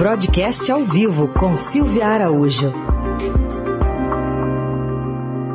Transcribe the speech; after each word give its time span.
Broadcast 0.00 0.72
ao 0.72 0.82
vivo 0.82 1.28
com 1.28 1.54
Silvia 1.54 2.06
Araújo. 2.06 2.72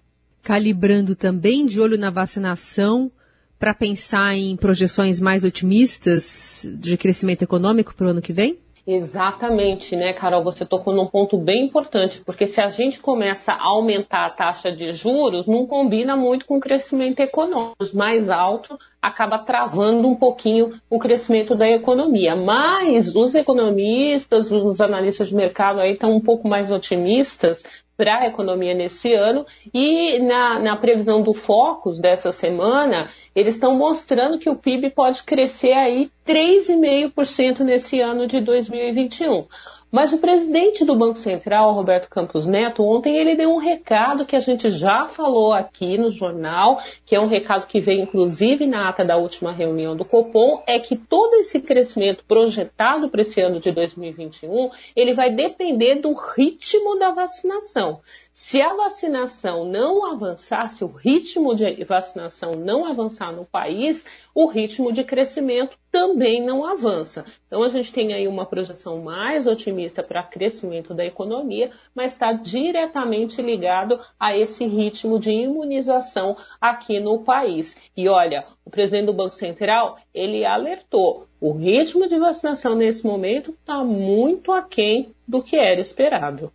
Calibrando 0.43 1.15
também 1.15 1.67
de 1.67 1.79
olho 1.79 1.99
na 1.99 2.09
vacinação 2.09 3.13
para 3.59 3.75
pensar 3.75 4.35
em 4.35 4.57
projeções 4.57 5.21
mais 5.21 5.45
otimistas 5.45 6.67
de 6.81 6.97
crescimento 6.97 7.43
econômico 7.43 7.95
para 7.95 8.07
o 8.07 8.11
ano 8.11 8.23
que 8.23 8.33
vem? 8.33 8.59
Exatamente, 8.87 9.97
né, 9.97 10.13
Carol? 10.13 10.45
Você 10.45 10.67
tocou 10.67 10.95
num 10.95 11.07
ponto 11.07 11.39
bem 11.39 11.65
importante, 11.65 12.21
porque 12.21 12.47
se 12.47 12.61
a 12.61 12.69
gente 12.69 13.01
começa 13.01 13.53
a 13.53 13.69
aumentar 13.69 14.27
a 14.27 14.31
taxa 14.31 14.71
de 14.71 14.93
juros, 14.93 15.47
não 15.47 15.67
combina 15.67 16.15
muito 16.15 16.45
com 16.45 16.59
o 16.59 16.61
crescimento 16.61 17.21
econômico. 17.21 17.77
Mais 17.95 18.29
alto 18.29 18.79
acaba 19.01 19.39
travando 19.39 20.07
um 20.07 20.15
pouquinho 20.15 20.79
o 20.91 20.99
crescimento 20.99 21.55
da 21.55 21.67
economia. 21.69 22.37
Mas 22.37 23.17
os 23.17 23.35
economistas, 23.35 24.53
os 24.53 24.81
analistas 24.83 25.29
de 25.29 25.35
mercado 25.35 25.81
aí 25.81 25.93
estão 25.93 26.15
um 26.15 26.21
pouco 26.21 26.47
mais 26.47 26.71
otimistas 26.71 27.65
para 27.97 28.21
a 28.21 28.27
economia 28.27 28.75
nesse 28.75 29.15
ano 29.15 29.47
e 29.73 30.19
na, 30.21 30.59
na 30.59 30.77
previsão 30.77 31.23
do 31.23 31.33
Focus 31.33 32.01
dessa 32.01 32.33
semana, 32.33 33.09
eles 33.35 33.55
estão 33.55 33.77
mostrando 33.77 34.39
que 34.39 34.51
o 34.51 34.57
PIB 34.57 34.91
pode 34.91 35.23
crescer 35.23 35.73
aí 35.73 36.11
3,5% 36.27 37.61
nesse 37.61 38.01
ano 38.01 38.27
de 38.27 38.41
2021. 38.41 39.47
Mas 39.95 40.13
o 40.13 40.19
presidente 40.19 40.85
do 40.85 40.99
Banco 40.99 41.19
Central, 41.19 41.73
Roberto 41.73 42.11
Campos 42.11 42.49
Neto, 42.49 42.83
ontem 42.83 43.17
ele 43.17 43.37
deu 43.37 43.51
um 43.51 43.59
recado 43.59 44.27
que 44.27 44.35
a 44.35 44.41
gente 44.41 44.69
já 44.69 45.07
falou 45.07 45.53
aqui 45.53 45.97
no 45.97 46.11
jornal, 46.11 46.81
que 47.07 47.15
é 47.15 47.21
um 47.21 47.29
recado 47.29 47.69
que 47.69 47.79
veio 47.79 48.03
inclusive 48.03 48.67
na 48.67 48.89
ata 48.89 49.05
da 49.05 49.17
última 49.17 49.53
reunião 49.53 49.95
do 49.95 50.05
Copom, 50.05 50.65
é 50.67 50.81
que 50.81 50.97
todo 50.97 51.35
esse 51.35 51.61
crescimento 51.61 52.25
projetado 52.27 53.09
para 53.09 53.23
esse 53.23 53.41
ano 53.41 53.61
de 53.61 53.71
2021, 53.71 54.71
ele 54.97 55.15
vai 55.15 55.31
depender 55.31 56.01
do 56.01 56.13
ritmo 56.13 56.99
da 56.99 57.13
vacinação. 57.13 58.01
Se 58.33 58.61
a 58.61 58.75
vacinação 58.75 59.65
não 59.65 60.11
avançar, 60.13 60.71
se 60.71 60.83
o 60.83 60.89
ritmo 60.89 61.55
de 61.55 61.85
vacinação 61.85 62.57
não 62.57 62.85
avançar 62.85 63.31
no 63.31 63.45
país, 63.45 64.05
o 64.35 64.47
ritmo 64.47 64.93
de 64.93 65.05
crescimento 65.05 65.79
também 65.95 66.45
não 66.45 66.65
avança. 66.65 67.25
Então 67.47 67.63
a 67.63 67.69
gente 67.69 67.93
tem 67.93 68.13
aí 68.13 68.27
uma 68.27 68.45
projeção 68.45 69.01
mais 69.01 69.47
otimista 69.47 70.03
para 70.03 70.25
crescimento 70.25 70.93
da 70.93 71.07
economia, 71.07 71.71
mas 71.95 72.15
está 72.15 72.33
diretamente 72.33 73.41
ligado 73.41 74.01
a 74.19 74.37
esse 74.37 74.67
ritmo 74.67 75.21
de 75.21 75.31
imunização 75.31 76.37
aqui 76.61 76.99
no 76.99 77.21
país. 77.21 77.77
E 77.97 78.09
olha, 78.09 78.45
o 78.65 78.71
presidente 78.71 79.07
do 79.07 79.13
Banco 79.13 79.37
Central 79.37 79.97
ele 80.13 80.45
alertou: 80.45 81.29
o 81.41 81.53
ritmo 81.53 82.09
de 82.09 82.19
vacinação 82.19 82.75
nesse 82.75 83.07
momento 83.07 83.53
está 83.53 83.85
muito 83.85 84.51
aquém 84.51 85.13
do 85.29 85.45
que 85.45 85.55
era 85.55 85.81
esperado. 85.81 86.51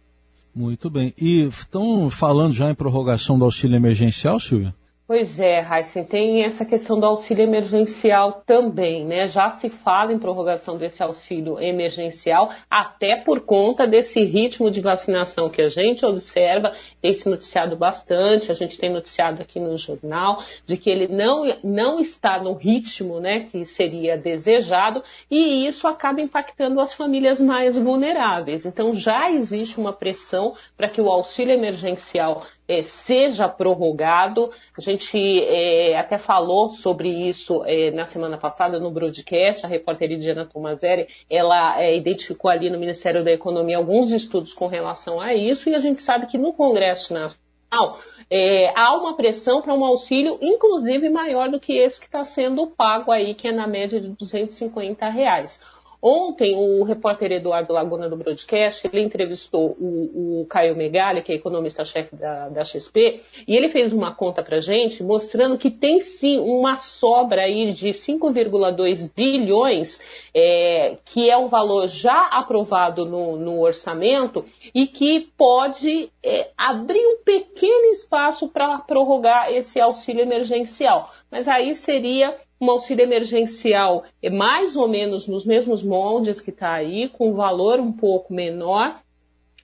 Muito 0.53 0.89
bem. 0.89 1.13
E 1.17 1.43
estão 1.45 2.09
falando 2.09 2.53
já 2.53 2.69
em 2.69 2.75
prorrogação 2.75 3.39
do 3.39 3.45
auxílio 3.45 3.77
emergencial, 3.77 4.37
Silvia? 4.37 4.75
Pois 5.09 5.39
é, 5.39 5.59
Heisen, 5.59 6.03
tem 6.03 6.43
essa 6.43 6.63
questão 6.63 6.99
do 6.99 7.05
auxílio 7.07 7.41
emergencial 7.41 8.43
também, 8.45 9.03
né? 9.03 9.25
Já 9.27 9.49
se 9.49 9.67
fala 9.67 10.13
em 10.13 10.19
prorrogação 10.19 10.77
desse 10.77 11.01
auxílio 11.01 11.59
emergencial, 11.59 12.51
até 12.69 13.15
por 13.15 13.39
conta 13.39 13.87
desse 13.87 14.23
ritmo 14.23 14.69
de 14.69 14.81
vacinação 14.81 15.49
que 15.49 15.63
a 15.63 15.67
gente 15.67 16.05
observa, 16.05 16.73
tem 17.01 17.11
se 17.11 17.27
noticiado 17.27 17.75
bastante, 17.75 18.51
a 18.51 18.53
gente 18.53 18.77
tem 18.77 18.93
noticiado 18.93 19.41
aqui 19.41 19.59
no 19.59 19.75
jornal, 19.75 20.43
de 20.63 20.77
que 20.77 20.91
ele 20.91 21.07
não, 21.07 21.57
não 21.63 21.99
está 21.99 22.39
no 22.39 22.53
ritmo 22.53 23.19
né, 23.19 23.47
que 23.51 23.65
seria 23.65 24.15
desejado, 24.15 25.01
e 25.27 25.65
isso 25.65 25.87
acaba 25.87 26.21
impactando 26.21 26.79
as 26.79 26.93
famílias 26.93 27.41
mais 27.41 27.79
vulneráveis. 27.79 28.63
Então 28.63 28.93
já 28.93 29.31
existe 29.31 29.79
uma 29.79 29.91
pressão 29.91 30.53
para 30.77 30.87
que 30.87 31.01
o 31.01 31.09
auxílio 31.09 31.55
emergencial 31.55 32.43
é, 32.69 32.83
seja 32.83 33.49
prorrogado. 33.49 34.51
A 34.77 34.81
gente 34.81 35.17
é, 35.17 35.97
até 35.97 36.19
falou 36.19 36.69
sobre 36.69 37.09
isso 37.09 37.63
é, 37.65 37.89
na 37.89 38.05
semana 38.05 38.37
passada 38.37 38.79
no 38.79 38.91
broadcast, 38.91 39.65
a 39.65 39.69
repórter 39.69 40.15
Diana 40.19 40.45
Tomazeri, 40.45 41.07
ela 41.29 41.81
é, 41.81 41.97
identificou 41.97 42.51
ali 42.51 42.69
no 42.69 42.79
Ministério 42.79 43.23
da 43.23 43.31
Economia 43.31 43.77
alguns 43.77 44.11
estudos 44.11 44.53
com 44.53 44.67
relação 44.67 45.19
a 45.19 45.33
isso, 45.33 45.69
e 45.69 45.75
a 45.75 45.79
gente 45.79 45.99
sabe 45.99 46.27
que 46.27 46.37
no 46.37 46.53
Congresso 46.53 47.13
Nacional 47.13 47.99
é, 48.29 48.71
há 48.75 48.95
uma 48.95 49.15
pressão 49.15 49.61
para 49.61 49.73
um 49.73 49.83
auxílio, 49.83 50.37
inclusive 50.41 51.09
maior 51.09 51.49
do 51.49 51.59
que 51.59 51.73
esse 51.73 51.99
que 51.99 52.05
está 52.05 52.23
sendo 52.23 52.67
pago 52.67 53.11
aí, 53.11 53.33
que 53.33 53.47
é 53.47 53.51
na 53.51 53.65
média 53.65 53.99
de 53.99 54.09
250 54.09 55.07
reais. 55.09 55.59
Ontem, 56.01 56.55
o 56.55 56.83
repórter 56.83 57.29
Eduardo 57.33 57.73
Laguna 57.73 58.07
do 58.07 58.15
Broadcast, 58.15 58.87
ele 58.87 59.03
entrevistou 59.03 59.75
o, 59.77 60.41
o 60.41 60.45
Caio 60.45 60.75
Megali, 60.75 61.21
que 61.21 61.33
é 61.33 61.35
economista-chefe 61.35 62.15
da, 62.15 62.47
da, 62.47 62.63
XP, 62.63 63.21
e 63.45 63.53
ele 63.53 63.67
fez 63.67 63.91
uma 63.91 64.15
conta 64.15 64.41
para 64.41 64.61
gente 64.61 65.03
mostrando 65.03 65.57
que 65.57 65.69
tem 65.69 65.99
sim 65.99 66.39
uma 66.39 66.77
sobra 66.77 67.41
aí 67.41 67.73
de 67.73 67.89
5,2 67.89 69.13
bilhões, 69.13 69.99
é, 70.33 70.97
que 71.03 71.29
é 71.29 71.37
um 71.37 71.47
valor 71.47 71.87
já 71.87 72.27
aprovado 72.27 73.05
no, 73.05 73.35
no 73.35 73.59
orçamento 73.59 74.45
e 74.73 74.87
que 74.87 75.27
pode 75.37 76.09
é, 76.23 76.49
abrir 76.57 77.05
um 77.05 77.17
pequeno 77.25 77.91
espaço 77.91 78.47
para 78.47 78.77
prorrogar 78.79 79.51
esse 79.51 79.81
auxílio 79.81 80.21
emergencial. 80.21 81.11
Mas 81.29 81.45
aí 81.47 81.75
seria 81.75 82.37
um 82.59 82.69
auxílio 82.69 83.03
emergencial 83.03 84.03
é 84.21 84.29
mais 84.29 84.75
ou 84.75 84.87
menos 84.87 85.27
nos 85.27 85.45
mesmos 85.45 85.83
moldes 85.83 86.41
que 86.41 86.49
está 86.49 86.73
aí, 86.73 87.07
com 87.07 87.33
valor 87.33 87.79
um 87.79 87.91
pouco 87.91 88.33
menor 88.33 88.99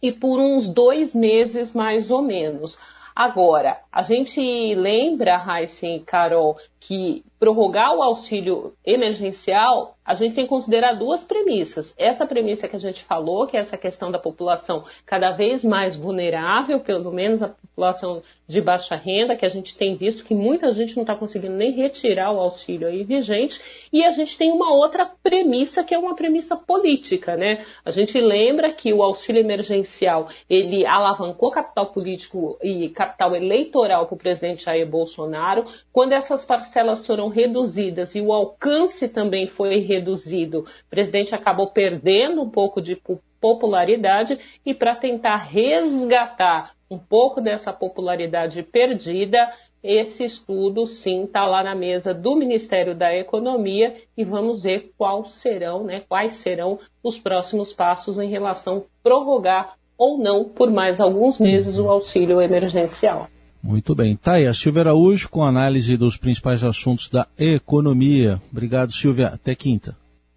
e 0.01 0.11
por 0.11 0.39
uns 0.39 0.69
dois 0.69 1.13
meses 1.13 1.73
mais 1.73 2.09
ou 2.09 2.21
menos. 2.21 2.77
Agora, 3.15 3.79
a 3.91 4.01
gente 4.01 4.41
lembra, 4.75 5.37
Raíssa 5.37 5.87
e 5.87 5.99
Carol, 6.01 6.57
que 6.87 7.23
prorrogar 7.39 7.95
o 7.95 8.01
auxílio 8.01 8.73
emergencial, 8.85 9.95
a 10.05 10.13
gente 10.13 10.35
tem 10.35 10.45
que 10.45 10.49
considerar 10.49 10.93
duas 10.93 11.23
premissas. 11.23 11.93
Essa 11.97 12.25
premissa 12.25 12.67
que 12.67 12.75
a 12.75 12.79
gente 12.79 13.03
falou, 13.03 13.47
que 13.47 13.57
é 13.57 13.59
essa 13.59 13.77
questão 13.77 14.11
da 14.11 14.19
população 14.19 14.83
cada 15.05 15.31
vez 15.31 15.65
mais 15.65 15.95
vulnerável, 15.95 16.79
pelo 16.79 17.11
menos 17.11 17.41
a 17.41 17.49
população 17.49 18.21
de 18.47 18.61
baixa 18.61 18.95
renda, 18.95 19.35
que 19.35 19.45
a 19.45 19.49
gente 19.49 19.75
tem 19.75 19.95
visto 19.95 20.23
que 20.23 20.35
muita 20.35 20.71
gente 20.71 20.95
não 20.95 21.03
está 21.03 21.15
conseguindo 21.15 21.55
nem 21.55 21.71
retirar 21.71 22.31
o 22.31 22.39
auxílio 22.39 22.87
aí 22.87 23.03
vigente, 23.03 23.59
e 23.91 24.03
a 24.03 24.11
gente 24.11 24.37
tem 24.37 24.51
uma 24.51 24.71
outra 24.73 25.09
premissa 25.23 25.83
que 25.83 25.93
é 25.93 25.97
uma 25.97 26.15
premissa 26.15 26.55
política, 26.55 27.35
né? 27.35 27.65
A 27.83 27.89
gente 27.89 28.19
lembra 28.19 28.71
que 28.71 28.93
o 28.93 29.01
auxílio 29.01 29.41
emergencial 29.41 30.27
ele 30.47 30.85
alavancou 30.85 31.49
capital 31.49 31.87
político 31.87 32.57
e 32.63 32.89
capital 32.89 33.35
eleitoral 33.35 34.05
para 34.05 34.15
o 34.15 34.19
presidente 34.19 34.65
Jair 34.65 34.87
Bolsonaro. 34.87 35.65
Quando 35.91 36.13
essas 36.13 36.45
parcelas 36.75 37.07
foram 37.07 37.29
reduzidas 37.29 38.15
e 38.15 38.21
o 38.21 38.33
alcance 38.33 39.07
também 39.07 39.47
foi 39.47 39.79
reduzido, 39.79 40.59
o 40.59 40.89
presidente 40.89 41.33
acabou 41.33 41.67
perdendo 41.67 42.41
um 42.41 42.49
pouco 42.49 42.81
de 42.81 43.01
popularidade 43.39 44.37
e 44.65 44.73
para 44.73 44.93
tentar 44.93 45.37
resgatar 45.37 46.73
um 46.91 46.97
pouco 46.97 47.39
dessa 47.39 47.71
popularidade 47.71 48.61
perdida, 48.61 49.49
esse 49.81 50.25
estudo 50.25 50.85
sim 50.85 51.23
está 51.23 51.45
lá 51.45 51.63
na 51.63 51.73
mesa 51.73 52.13
do 52.13 52.35
Ministério 52.35 52.93
da 52.93 53.15
Economia 53.15 53.95
e 54.17 54.25
vamos 54.25 54.61
ver 54.61 54.91
serão, 55.27 55.85
né, 55.85 56.03
quais 56.09 56.33
serão 56.33 56.77
os 57.01 57.17
próximos 57.17 57.71
passos 57.71 58.19
em 58.19 58.29
relação 58.29 58.77
a 58.77 58.81
prorrogar 59.01 59.75
ou 59.97 60.17
não 60.17 60.43
por 60.43 60.69
mais 60.69 60.99
alguns 60.99 61.39
meses 61.39 61.79
o 61.79 61.89
auxílio 61.89 62.41
emergencial. 62.41 63.29
Muito 63.65 63.95
bem. 63.95 64.15
Tá 64.15 64.33
aí 64.33 64.45
a 64.45 64.53
Silvia 64.53 64.83
Araújo 64.83 65.27
com 65.27 65.43
análise 65.43 65.97
dos 65.97 66.17
principais 66.17 66.63
assuntos 66.63 67.09
da 67.09 67.27
economia. 67.35 68.39
Obrigado, 68.51 68.93
Silvia. 68.93 69.29
Até 69.29 69.55
quinta. 69.55 69.97